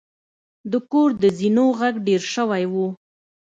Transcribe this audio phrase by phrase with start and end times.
[0.71, 2.73] د کور د زینو غږ ډیر شوی و.